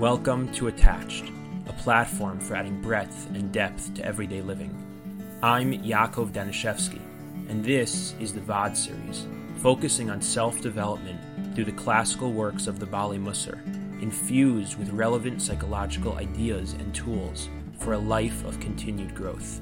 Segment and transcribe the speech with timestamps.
[0.00, 1.30] Welcome to Attached,
[1.66, 4.74] a platform for adding breadth and depth to everyday living.
[5.42, 7.02] I'm Yakov Danishefsky,
[7.50, 9.26] and this is the Va'ad series,
[9.56, 11.20] focusing on self development
[11.54, 13.62] through the classical works of the Ba'alei Mussar,
[14.00, 19.60] infused with relevant psychological ideas and tools for a life of continued growth.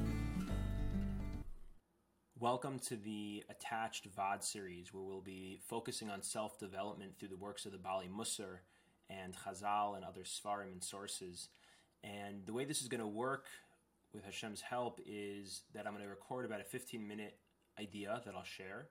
[2.39, 7.35] Welcome to the Attached Va'ad series, where we'll be focusing on self development through the
[7.35, 8.59] works of the Ba'alei Mussar
[9.09, 11.49] and Chazal and other Sfarim and sources.
[12.03, 13.45] And the way this is going to work
[14.13, 17.37] with Hashem's help is that I'm going to record about a 15 minute
[17.79, 18.87] idea that I'll share.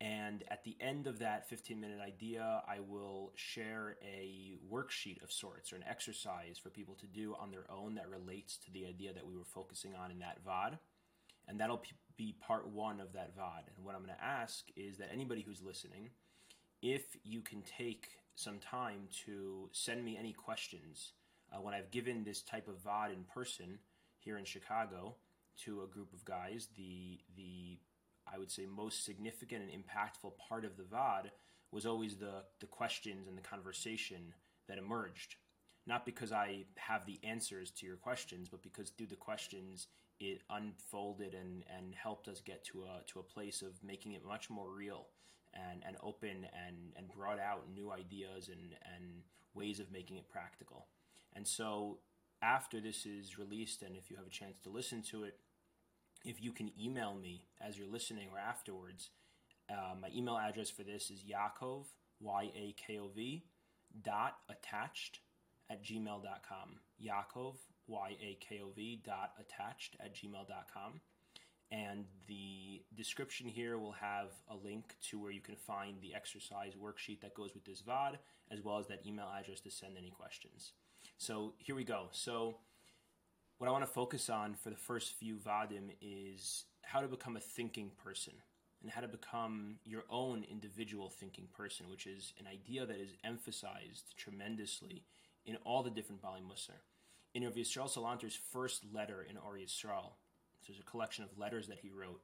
[0.00, 5.30] And at the end of that 15 minute idea, I will share a worksheet of
[5.30, 8.86] sorts or an exercise for people to do on their own that relates to the
[8.86, 10.78] idea that we were focusing on in that Va'ad.
[11.48, 11.82] And that'll
[12.16, 13.64] be part one of that Va'ad.
[13.76, 16.08] And what I'm going to ask is that anybody who's listening,
[16.80, 18.08] if you can take
[18.40, 21.12] some time to send me any questions
[21.52, 23.78] uh, when I've given this type of Va'ad in person
[24.18, 25.16] here in Chicago
[25.64, 26.68] to a group of guys.
[26.76, 27.78] The the
[28.32, 31.30] I would say most significant and impactful part of the Va'ad
[31.70, 34.34] was always the the questions and the conversation
[34.68, 35.36] that emerged.
[35.86, 39.88] Not because I have the answers to your questions, but because through the questions
[40.20, 44.24] it unfolded and, and helped us get to a to a place of making it
[44.24, 45.08] much more real
[45.54, 49.22] and, and open and, and brought out new ideas and, and
[49.54, 50.86] ways of making it practical.
[51.34, 51.98] And so
[52.42, 55.38] after this is released, and if you have a chance to listen to it,
[56.24, 59.10] if you can email me as you're listening or afterwards,
[59.70, 61.84] uh, my email address for this is Yaakov,
[62.20, 63.44] Y A K O V,
[64.02, 65.20] dot attached
[65.70, 66.80] at gmail.com.
[67.02, 67.54] Yaakov,
[67.86, 71.00] Y A K O V, dot attached at gmail.com.
[71.72, 76.72] And the description here will have a link to where you can find the exercise
[76.74, 78.16] worksheet that goes with this Va'ad,
[78.50, 80.72] as well as that email address to send any questions.
[81.18, 82.08] So here we go.
[82.10, 82.56] So,
[83.58, 87.36] what I want to focus on for the first few Va'adim is how to become
[87.36, 88.32] a thinking person
[88.82, 93.10] and how to become your own individual thinking person, which is an idea that is
[93.22, 95.04] emphasized tremendously
[95.44, 96.80] in all the different Ba'alei Mussar.
[97.34, 100.12] In Rav Yisrael Salanter's first letter in Or Yisrael,
[100.66, 102.20] there's a collection of letters that he wrote.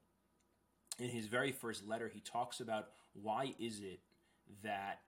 [0.99, 4.01] In his very first letter, he talks about why is it
[4.63, 5.01] that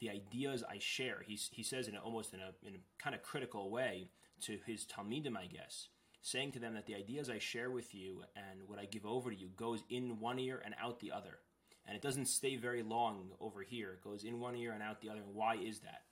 [0.00, 3.14] the ideas I share, he, he says in a, almost in a, in a kind
[3.14, 4.08] of critical way
[4.42, 5.88] to his Talmidim, I guess,
[6.22, 9.30] saying to them that the ideas I share with you and what I give over
[9.30, 11.38] to you goes in one ear and out the other.
[11.86, 13.92] And it doesn't stay very long over here.
[13.92, 15.20] It goes in one ear and out the other.
[15.20, 16.02] And why is that?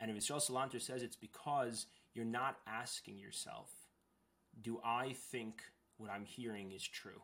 [0.00, 3.68] And Yisrael Salanter says it's because you're not asking yourself,
[4.62, 5.62] do I think
[5.98, 7.22] what I'm hearing is true.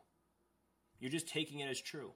[0.99, 2.13] You're just taking it as true.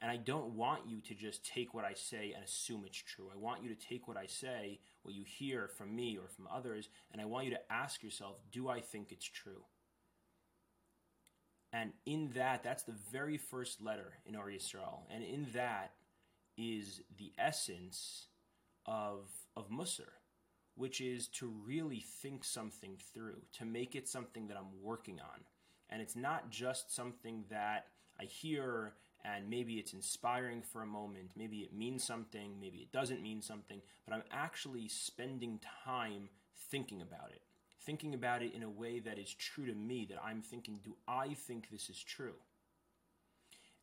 [0.00, 3.30] And I don't want you to just take what I say and assume it's true.
[3.32, 6.48] I want you to take what I say, what you hear from me or from
[6.52, 9.62] others, and I want you to ask yourself, do I think it's true?
[11.72, 15.02] And in that, that's the very first letter in Or Yisrael.
[15.08, 15.92] And in that
[16.58, 18.26] is the essence
[18.84, 20.10] of, of Musar,
[20.74, 25.44] which is to really think something through, to make it something that I'm working on
[25.92, 27.86] and it's not just something that
[28.18, 28.94] I hear
[29.24, 33.40] and maybe it's inspiring for a moment, maybe it means something, maybe it doesn't mean
[33.40, 36.28] something, but I'm actually spending time
[36.70, 37.42] thinking about it.
[37.84, 40.96] Thinking about it in a way that is true to me, that I'm thinking, do
[41.06, 42.34] I think this is true?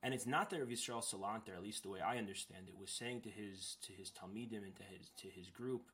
[0.02, 2.90] And it's not that Rav Yisrael Salanter, at least the way I understand it, was
[2.90, 5.92] saying to his to his Talmidim and to his to his group,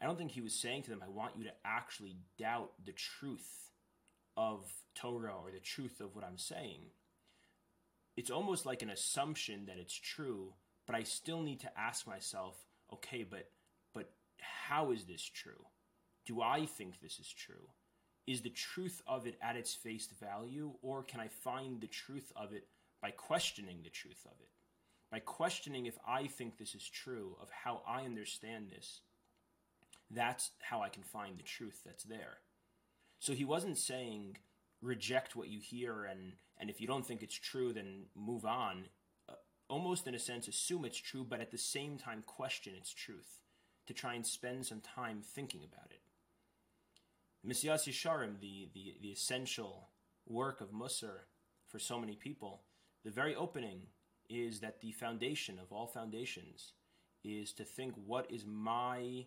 [0.00, 2.92] I don't think he was saying to them, I want you to actually doubt the
[2.92, 3.65] truth
[4.36, 4.64] of
[4.94, 6.80] Torah or the truth of what I'm saying,
[8.16, 10.54] it's almost like an assumption that it's true,
[10.86, 12.56] but I still need to ask myself,
[12.92, 13.50] okay, but
[13.92, 15.66] but how is this true?
[16.24, 17.68] Do I think this is true?
[18.26, 22.32] Is the truth of it at its face value, or can I find the truth
[22.34, 22.66] of it
[23.00, 24.48] by questioning the truth of it?
[25.10, 29.00] By questioning if I think this is true, of how I understand this,
[30.10, 32.38] that's how I can find the truth that's there.
[33.18, 34.36] So he wasn't saying
[34.82, 38.86] reject what you hear and and if you don't think it's true then move on.
[39.28, 39.34] Uh,
[39.68, 43.42] almost in a sense assume it's true but at the same time question its truth
[43.86, 46.00] to try and spend some time thinking about it.
[47.46, 49.88] Mesillas Yesharim, the, the, the essential
[50.26, 51.26] work of Musar
[51.68, 52.62] for so many people,
[53.04, 53.82] the very opening
[54.28, 56.72] is that the foundation of all foundations
[57.22, 59.26] is to think what is my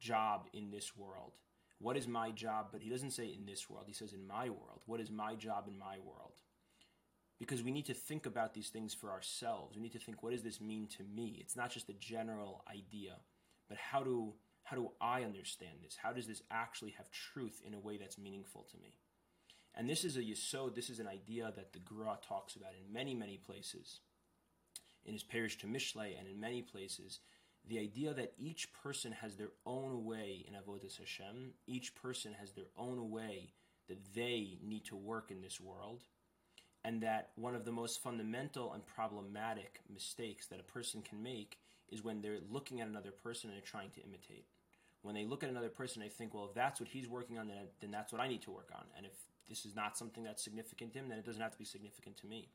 [0.00, 1.32] job in this world?
[1.78, 2.68] What is my job?
[2.72, 4.82] But he doesn't say in this world, he says in my world.
[4.86, 6.40] What is my job in my world?
[7.38, 9.76] Because we need to think about these things for ourselves.
[9.76, 11.38] We need to think, what does this mean to me?
[11.40, 13.16] It's not just a general idea,
[13.68, 14.34] but how do
[14.66, 15.96] How do I understand this?
[16.02, 18.98] How does this actually have truth in a way that's meaningful to me?
[19.74, 22.92] And this is a yisod, this is an idea that the Gra talks about in
[22.92, 24.00] many, many places.
[25.04, 27.20] In his parish to Mishlei and in many places,
[27.68, 32.52] the idea that each person has their own way in Avodas Hashem, each person has
[32.52, 33.52] their own way
[33.88, 36.02] that they need to work in this world,
[36.84, 41.58] and that one of the most fundamental and problematic mistakes that a person can make
[41.88, 44.46] is when they're looking at another person and they're trying to imitate.
[45.02, 47.46] When they look at another person, they think, well, if that's what he's working on,
[47.48, 48.84] then, then that's what I need to work on.
[48.96, 49.12] And if
[49.48, 52.16] this is not something that's significant to him, then it doesn't have to be significant
[52.18, 52.48] to me.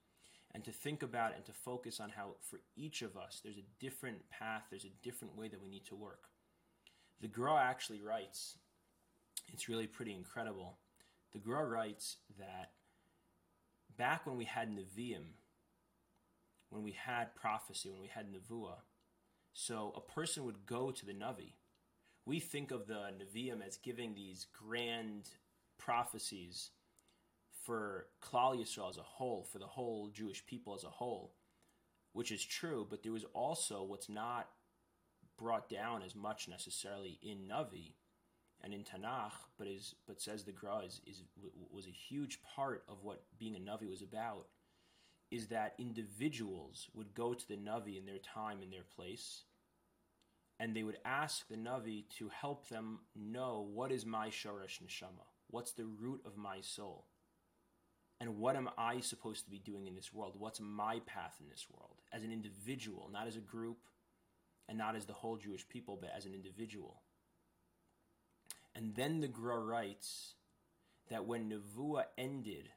[0.54, 3.66] And to think about and to focus on how, for each of us, there's a
[3.80, 6.24] different path, there's a different way that we need to work.
[7.22, 8.58] The Gra actually writes,
[9.54, 10.78] it's really pretty incredible.
[11.32, 12.72] The Gra writes that
[13.98, 15.36] back when we had Nevi'im,
[16.70, 18.80] when we had prophecy, when we had Nevuah,
[19.54, 21.54] so a person would go to the Navi.
[22.26, 25.30] We think of the Nevi'im as giving these grand
[25.78, 26.72] prophecies
[27.64, 31.34] for Klal Yisrael as a whole, for the whole Jewish people as a whole,
[32.14, 34.50] which is true, but there was also what's not
[35.38, 37.94] brought down as much necessarily in Navi
[38.64, 41.24] and in Tanakh, but is but says the Gra is, is
[41.72, 44.48] was a huge part of what being a Navi was about,
[45.32, 49.44] is that individuals would go to the Navi in their time in their place,
[50.60, 55.26] and they would ask the Navi to help them know what is my Shoresh Neshama,
[55.48, 57.08] what's the root of my soul,
[58.22, 60.36] and what am I supposed to be doing in this world?
[60.38, 63.80] What's my path in this world as an individual, not as a group,
[64.70, 67.02] and not as the whole Jewish people, but as an individual.
[68.76, 70.36] And then the Gra writes
[71.10, 72.70] that when Nevuah ended,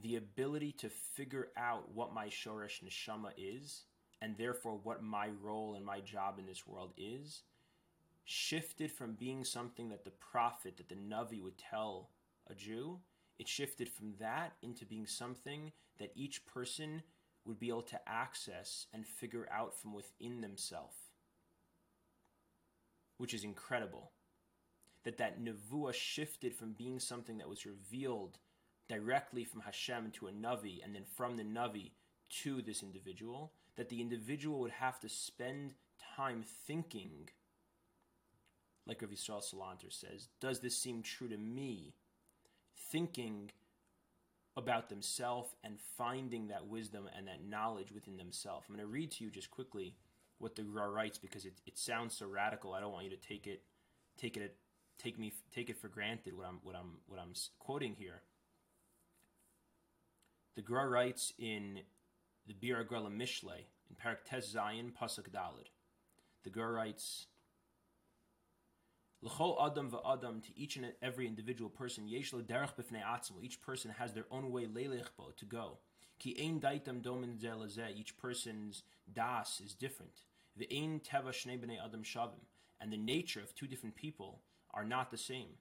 [0.00, 3.82] the ability to figure out what my Shoresh Neshama is,
[4.22, 7.42] and therefore what my role and my job in this world is,
[8.24, 12.10] shifted from being something that the prophet, that the Navi would tell
[12.48, 13.00] a Jew,
[13.38, 17.02] it shifted from that into being something that each person
[17.44, 20.96] would be able to access and figure out from within themselves,
[23.18, 24.12] which is incredible
[25.04, 28.38] that that nevuah shifted from being something that was revealed
[28.88, 31.92] directly from Hashem to a navi, and then from the navi
[32.42, 35.74] to this individual, that the individual would have to spend
[36.16, 37.28] time thinking,
[38.86, 41.94] like Rav Yisrael Salanter says, does this seem true to me?
[42.76, 43.50] Thinking
[44.56, 48.66] about themselves and finding that wisdom and that knowledge within themselves.
[48.68, 49.96] I'm going to read to you just quickly
[50.38, 52.72] what the Gra writes because it, it sounds so radical.
[52.72, 53.62] I don't want you to take it
[54.16, 54.56] take it
[54.98, 58.22] take me take it for granted what I'm what I'm what I'm quoting here.
[60.54, 61.80] The Gra writes in
[62.46, 65.70] the Biur Mishlei in Perek Tes Zayin Pasuk Dalid.
[66.44, 67.26] The Gra writes.
[69.24, 73.42] L'chol adam va'adam to each and every individual person yeshlo derech b'fnei atzmo.
[73.42, 75.78] Each person has their own way leilechbo to go.
[76.18, 77.96] Ki ein daitam domin zelazeh.
[77.96, 80.24] Each person's das is different.
[80.58, 82.44] The ein teva shnei b'nei adam shavim.
[82.82, 84.42] And the nature of two different people
[84.74, 85.56] are not the same.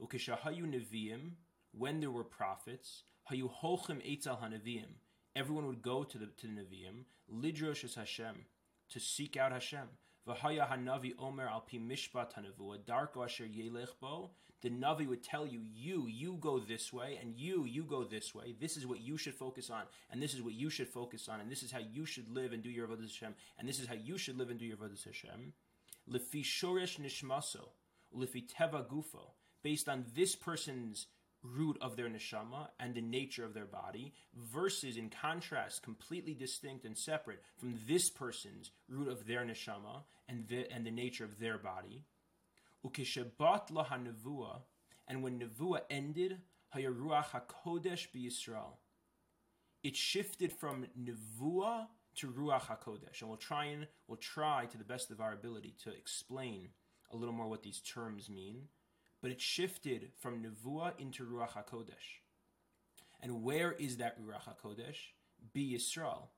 [0.00, 1.32] Ukishahayu neviim,
[1.76, 5.00] when there were prophets, hayu holchem eitzal hanevim,
[5.34, 7.02] everyone would go to the to the neviim,
[7.34, 8.44] lidrosh Hashem,
[8.90, 9.88] to seek out Hashem.
[10.28, 12.32] V'haya hanavi omer al pi mishpat
[12.86, 13.46] darko asher
[14.00, 14.30] bo.
[14.60, 18.34] The navi would tell you, you, you go this way, and you, you go this
[18.34, 18.56] way.
[18.60, 21.40] This is what you should focus on, and this is what you should focus on,
[21.40, 23.86] and this is how you should live and do your avodah Hashem, and this is
[23.86, 25.52] how you should live and do your avodah Hashem.
[26.10, 27.68] Lefi shoresh nishmaso,
[28.12, 29.30] ulefi teva gufo,
[29.62, 31.06] based on this person's
[31.56, 36.84] root of their neshama and the nature of their body, versus in contrast, completely distinct
[36.84, 41.38] and separate from this person's root of their neshama and the, and the nature of
[41.38, 42.04] their body.
[42.84, 44.60] Ukeshebat la hanevua,
[45.06, 46.38] and when nevuah ended,
[46.74, 48.76] hayaruach hakodesh b'Yisrael,
[49.82, 51.86] it shifted from nevuah
[52.16, 55.74] to ruach hakodesh, and we'll try and we'll try to the best of our ability
[55.84, 56.68] to explain
[57.12, 58.62] a little more what these terms mean
[59.20, 62.22] but it shifted from Nevuah into Ruach HaKodesh.
[63.20, 64.96] And where is that Ruach HaKodesh?
[65.52, 66.28] Be Yisrael.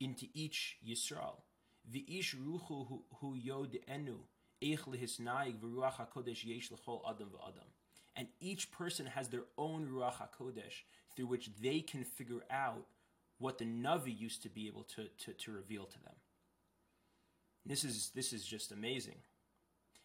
[0.00, 1.36] Into each Yisrael.
[1.90, 4.18] V'ish ruchu hu yod enu,
[4.62, 7.68] eich lehisnaig v'ruach HaKodesh yesh l'chol adam v'adam.
[8.14, 10.84] And each person has their own Ruach HaKodesh
[11.16, 12.86] through which they can figure out
[13.38, 16.14] what the Navi used to be able to, to, to reveal to them.
[17.64, 19.16] This is, this is just amazing.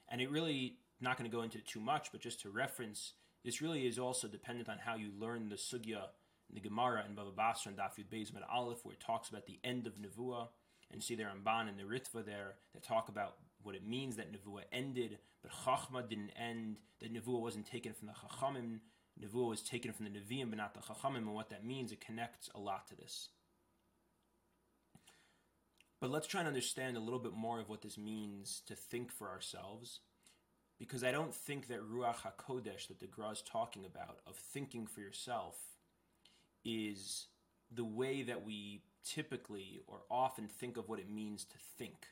[0.10, 3.14] And it really not going to go into it too much, but just to reference,
[3.44, 6.08] this really is also dependent on how you learn the sugya,
[6.52, 9.60] the Gemara and Baba Basra and Daf Yud Beis Aleph, where it talks about the
[9.64, 10.48] end of Nevuah,
[10.92, 14.32] and see the Ramban and the Ritva there that talk about what it means that
[14.32, 18.80] Nevuah ended, but Chachma didn't end, that Nevuah wasn't taken from the Chachamim,
[19.22, 22.00] Nevuah was taken from the Nevi'im, but not the Chachamim, and what that means, it
[22.00, 23.30] connects a lot to this.
[26.00, 29.12] But let's try and understand a little bit more of what this means to think
[29.12, 30.02] for ourselves,
[30.80, 34.86] because I don't think that Ruach HaKodesh that the Gra is talking about, of thinking
[34.86, 35.56] for yourself,
[36.64, 37.28] is
[37.72, 42.08] the way that we typically or often think of what it means to think.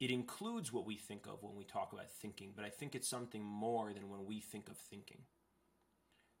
[0.00, 3.08] It includes what we think of when we talk about thinking, but I think it's
[3.08, 5.22] something more than when we think of thinking.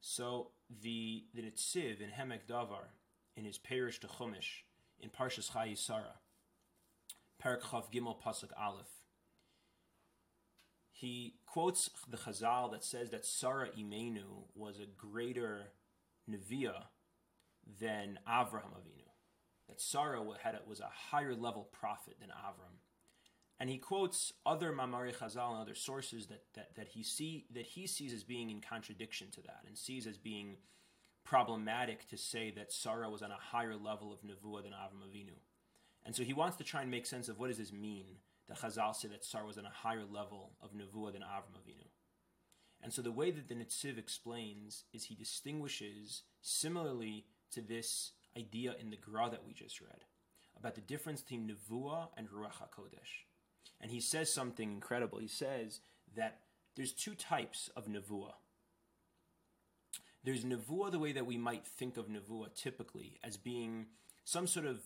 [0.00, 0.50] So
[0.82, 2.88] the the Netziv in Haamek Davar,
[3.36, 4.64] in his Perish to Chumash,
[5.00, 6.18] in Parshas Chayei Sarah,
[7.42, 9.03] Perek Chaf Gimel Pasuk Aleph,
[11.04, 15.72] he quotes the Chazal that says that Sarah Imenu was a greater
[16.30, 16.84] Neviah
[17.80, 19.10] than Avraham Avinu.
[19.68, 22.78] That Sarah had a, was a higher level prophet than Avram.
[23.60, 27.66] And he quotes other Maamarei Chazal and other sources that, that, that, he see, that
[27.66, 30.56] he sees as being in contradiction to that and sees as being
[31.22, 35.36] problematic to say that Sarah was on a higher level of Nevuah than Avram Avinu.
[36.04, 38.16] And so he wants to try and make sense of what does this mean
[38.48, 41.86] that Chazal say that Sarah was on a higher level of Nevuah than Avram Avinu.
[42.82, 48.74] And so the way that the Netziv explains is he distinguishes similarly to this idea
[48.78, 50.04] in the Gra that we just read
[50.58, 53.24] about the difference between Nevuah and Ruach HaKodesh.
[53.80, 55.18] And he says something incredible.
[55.18, 55.80] He says
[56.16, 56.40] that
[56.76, 58.34] there's two types of Nevuah.
[60.22, 63.86] There's Nevuah the way that we might think of Nevuah typically as being
[64.24, 64.80] some sort of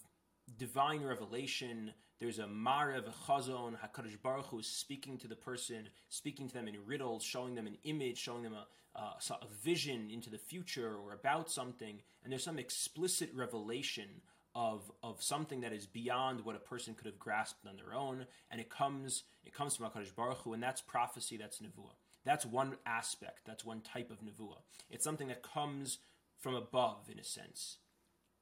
[0.56, 1.92] divine revelation.
[2.20, 6.54] There's a Marev, a Chazon, HaKadosh Baruch Hu is speaking to the person, speaking to
[6.54, 8.66] them in riddles, showing them an image, showing them a,
[8.98, 12.00] a, a vision into the future or about something.
[12.22, 14.08] And there's some explicit revelation
[14.54, 18.26] of of something that is beyond what a person could have grasped on their own,
[18.50, 21.94] and it comes it comes from Hakadosh Baruch Hu, and that's prophecy, that's nevuah.
[22.24, 24.58] That's one aspect, that's one type of nevuah.
[24.90, 25.98] It's something that comes
[26.38, 27.78] from above, in a sense.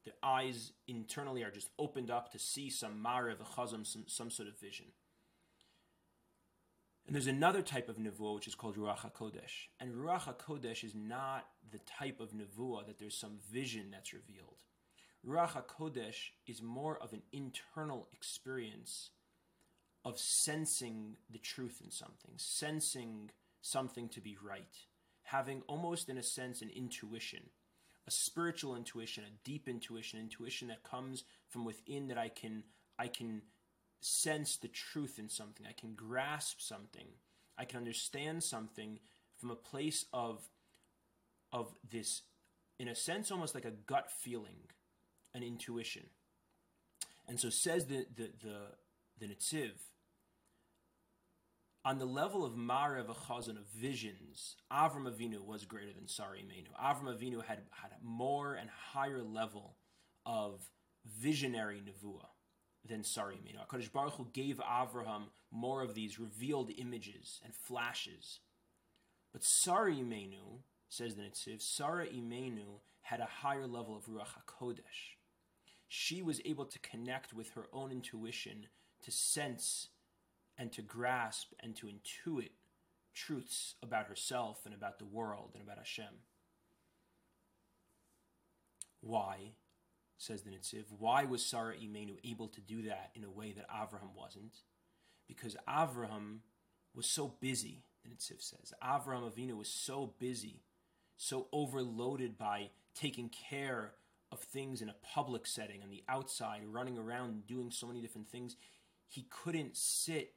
[0.06, 4.30] The eyes internally are just opened up to see some marev, a chazam, some, some
[4.30, 4.86] sort of vision.
[7.06, 9.68] And there's another type of nevuah which is called Ruach HaKodesh.
[9.80, 14.62] And Ruach HaKodesh is not the type of nevuah that there's some vision that's revealed.
[15.26, 19.10] Ruach HaKodesh is more of an internal experience
[20.04, 24.76] of sensing the truth in something, sensing something to be right,
[25.24, 27.42] having almost in a sense an intuition,
[28.06, 32.64] a spiritual intuition, a deep intuition, intuition that comes from within that I can
[32.98, 33.42] I can
[34.00, 37.06] sense the truth in something, I can grasp something,
[37.58, 39.00] I can understand something
[39.38, 40.48] from a place of
[41.52, 42.22] of this
[42.78, 44.68] in a sense almost like a gut feeling
[45.34, 46.06] an intuition.
[47.28, 48.56] And so says the the the,
[49.18, 49.72] the Netziv,
[51.86, 56.68] on the level of Marev Chazan of visions, Avram Avinu was greater than Sari Imenu.
[56.82, 59.76] Avram Avinu had, had a more and higher level
[60.26, 60.68] of
[61.04, 62.26] visionary nevuah
[62.84, 63.64] than Sari Imenu.
[63.68, 68.40] HaKadosh Baruch Hu gave Avraham more of these revealed images and flashes.
[69.32, 75.16] But Sari Imenu, says the Netziv, Sarah Imenu had a higher level of Ruach HaKodesh
[75.88, 78.66] she was able to connect with her own intuition,
[79.04, 79.88] to sense
[80.58, 82.50] and to grasp and to intuit
[83.14, 86.22] truths about herself and about the world and about Hashem.
[89.00, 89.52] Why,
[90.18, 93.70] says the Netziv, why was Sarah Imenu able to do that in a way that
[93.70, 94.58] Avraham wasn't?
[95.28, 96.38] Because Avraham
[96.94, 98.72] was so busy, the Netziv says.
[98.82, 100.62] Avraham Avinu was so busy,
[101.16, 103.92] so overloaded by taking care
[104.32, 108.28] of things in a public setting on the outside, running around doing so many different
[108.28, 108.56] things,
[109.08, 110.34] he couldn't sit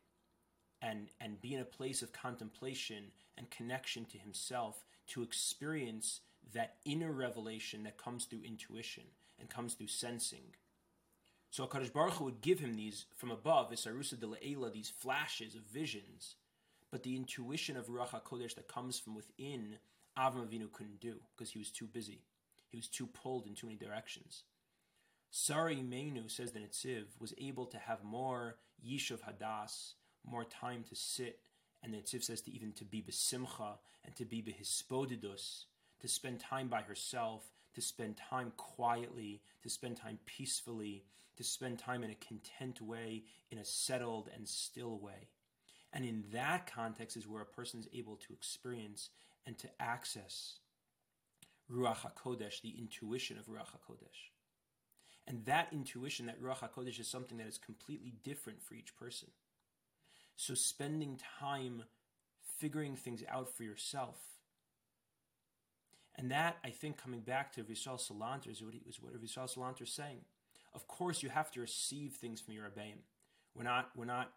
[0.82, 3.06] and and be in a place of contemplation
[3.38, 6.22] and connection to himself to experience
[6.54, 9.04] that inner revelation that comes through intuition
[9.40, 10.56] and comes through sensing.
[11.52, 15.56] So Hakadosh Baruch Hu would give him these from above, Isarusa de Le'ela, these flashes
[15.56, 16.36] of visions,
[16.92, 19.78] but the intuition of Ruach Hakodesh that comes from within,
[20.18, 22.22] Avram Avinu couldn't do because he was too busy.
[22.70, 24.44] He was too pulled in too many directions.
[25.32, 29.94] Sari Imenu, says the Netziv, was able to have more Yishuv Hadas,
[30.26, 31.40] more time to sit,
[31.84, 35.66] and the Netziv says to even to be besimcha and to be behisbodedus,
[36.02, 41.06] to spend time by herself, to spend time quietly, to spend time peacefully,
[41.38, 45.30] to spend time in a content way, in a settled and still way.
[45.94, 49.10] And in that context is where a person is able to experience
[49.46, 50.60] and to access
[51.72, 54.32] Ruach HaKodesh, the intuition of Ruach HaKodesh.
[55.28, 59.30] And that intuition, that Ruach HaKodesh, is something that is completely different for each person.
[60.40, 61.84] So spending time
[62.60, 64.16] figuring things out for yourself.
[66.16, 69.54] And that, I think, coming back to Yisrael Salanter, is what, he, is what Yisrael
[69.54, 70.20] Salanter is saying.
[70.74, 73.00] Of course, you have to receive things from your Rebbeim.
[73.54, 74.32] We're not, we're not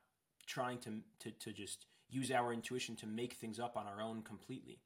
[0.45, 4.23] trying to, to, to just use our intuition to make things up on our own
[4.23, 4.81] completely.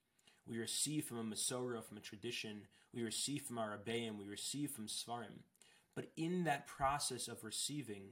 [0.46, 2.66] We receive from a Masorah, from a tradition.
[2.92, 4.18] We receive from our Rebbeim.
[4.18, 5.44] We receive from Sfarim.
[5.94, 8.02] But in that process of receiving,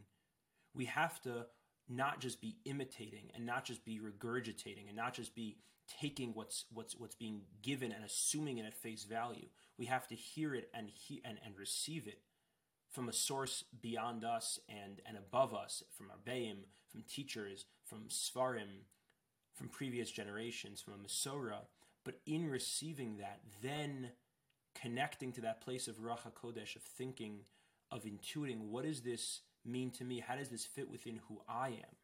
[0.74, 1.48] we have to
[1.88, 5.58] not just be imitating and not just be regurgitating and not just be
[6.00, 9.48] taking what's what's what's being given and assuming it at face value.
[9.78, 12.20] We have to hear it and he, and, and receive it
[12.94, 18.84] from a source beyond us and, and above us, from Arbeim, from teachers, from Sfarim,
[19.52, 21.66] from previous generations, from a Masorah.
[22.04, 24.10] But in receiving that, then
[24.80, 27.40] connecting to that place of Ruach HaKodesh, of thinking,
[27.90, 30.20] of intuiting, what is this mean to me?
[30.20, 31.96] How does this fit within who I am?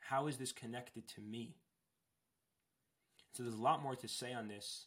[0.00, 1.56] How is this connected to me?
[3.32, 4.86] So there's a lot more to say on this,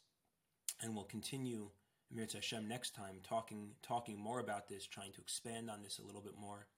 [0.82, 1.70] and we'll continue
[2.12, 6.06] Mir Hashem next time talking talking more about this, trying to expand on this a
[6.06, 6.68] little bit more.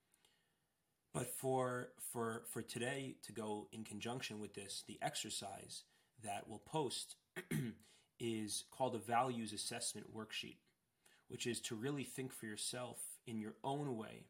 [1.13, 5.85] But for for for today to go in conjunction with this, the exercise
[6.25, 7.17] that we'll post
[8.21, 10.59] is called a values assessment worksheet,
[11.29, 14.25] which is to really think for yourself in your own way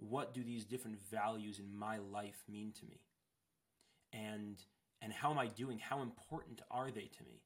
[0.00, 3.00] what do these different values in my life mean to me?
[4.12, 4.56] And
[5.02, 5.78] and how am i doing?
[5.78, 7.42] How important are they to me?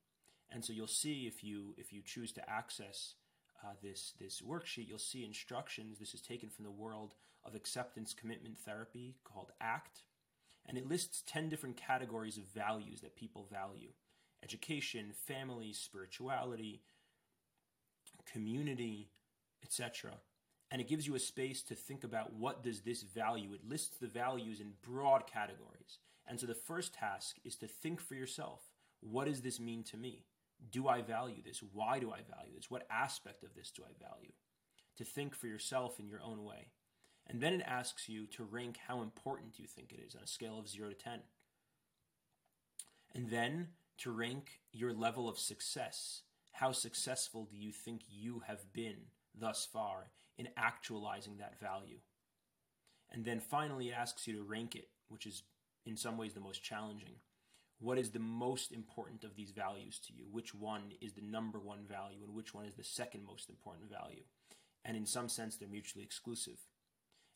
[0.50, 3.14] And so you'll see if you if you choose to access
[3.62, 5.98] uh, this this worksheet you'll see instructions.
[5.98, 10.00] This is taken from the world of acceptance commitment therapy called act
[10.66, 13.90] and it lists 10 different categories of values that people value.
[14.42, 16.82] Education family spirituality
[18.32, 19.10] community
[19.62, 20.12] etc
[20.74, 23.52] and it gives you a space to think about what does this value.
[23.52, 26.00] It lists the values in broad categories.
[26.26, 28.60] And so the first task is to think for yourself
[29.00, 30.24] what does this mean to me?
[30.72, 31.62] Do i value this?
[31.72, 32.72] Why do i value this?
[32.72, 34.32] What aspect of this do i value?
[34.96, 36.70] To think for yourself in your own way.
[37.28, 40.26] And then it asks you to rank how important you think it is on a
[40.26, 41.20] scale of 0 to 10
[43.14, 46.22] and then to rank your level of success.
[46.50, 49.02] How successful do you think you have been
[49.38, 51.98] thus far in actualizing that value.
[53.10, 55.42] And then finally asks you to rank it, which is
[55.86, 57.16] in some ways the most challenging.
[57.80, 60.24] What is the most important of these values to you?
[60.30, 63.90] Which one is the number one value and which one is the second most important
[63.90, 64.22] value?
[64.84, 66.58] And in some sense, they're mutually exclusive.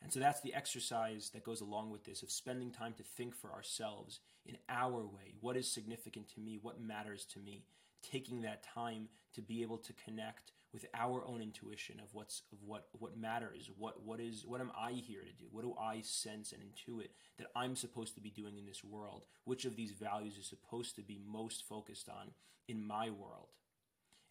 [0.02, 3.34] And so that's the exercise that goes along with this of spending time to think
[3.34, 5.34] for ourselves in our way.
[5.40, 6.58] What is significant to me?
[6.60, 7.64] What matters to me?
[8.02, 12.58] Taking that time to be able to connect with our own intuition of what's of
[12.64, 15.46] what what matters what what is what am i here to do?
[15.50, 19.24] What do i sense and intuit that i'm supposed to be doing in this world?
[19.44, 22.32] Which of these values is supposed to be most focused on
[22.68, 23.48] in my world?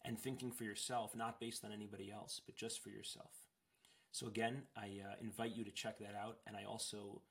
[0.04, 3.32] And thinking for yourself not based on anybody else but just for yourself.
[4.12, 6.38] So again i uh, invite you to check that out.
[6.46, 7.22] And i also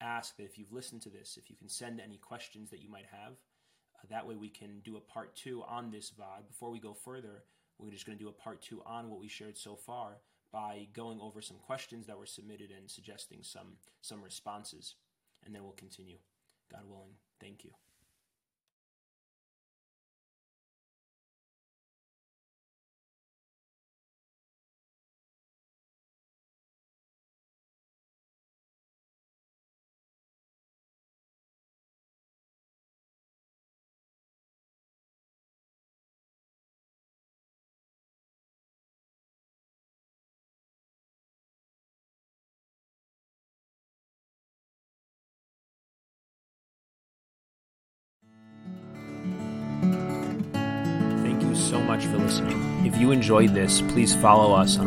[0.00, 2.90] ask that if you've listened to this if you can send any questions that you
[2.90, 3.34] might have.
[3.94, 6.46] Uh, that way we can do a part two on this Va'ad.
[6.48, 7.44] Before we go further,
[7.78, 10.18] we're just going to do a part two on what we shared so far
[10.52, 14.94] by going over some questions that were submitted and suggesting some some responses,
[15.44, 16.18] and then we'll continue.
[16.70, 17.14] God willing.
[17.40, 17.70] Thank you.
[51.66, 52.86] So much for listening.
[52.86, 54.84] If you enjoyed this, please follow us on